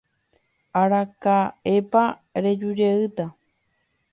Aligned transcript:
Araka'épa 0.81 2.03
rejujeýta. 2.43 3.25